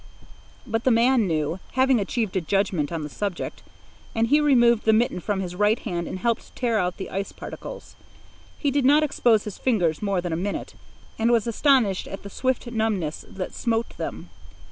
But 0.65 0.83
the 0.83 0.89
man 0.89 1.27
knew, 1.27 1.59
having 1.73 1.99
achieved 1.99 2.35
a 2.35 2.41
judgment 2.41 2.91
on 2.91 3.03
the 3.03 3.09
subject, 3.09 3.61
and 4.15 4.25
he 4.29 4.41
removed 4.41 4.85
the 4.85 4.93
mitten 4.93 5.19
from 5.19 5.41
his 5.41 5.53
right 5.55 5.77
hand 5.77 6.07
and 6.07 6.17
helped 6.17 6.55
tear 6.55 6.79
out 6.79 6.97
the 6.97 7.11
ice 7.11 7.31
particles. 7.31 7.95
He 8.57 8.71
did 8.71 8.83
not 8.83 9.03
expose 9.03 9.43
his 9.43 9.59
fingers 9.59 10.01
more 10.01 10.19
than 10.19 10.33
a 10.33 10.35
minute, 10.35 10.73
and 11.19 11.29
was 11.31 11.45
astonished 11.45 12.07
at 12.07 12.23
the 12.23 12.31
swift 12.31 12.65
numbness 12.65 13.25
that 13.29 13.53
smote 13.53 13.95
them. 13.97 14.31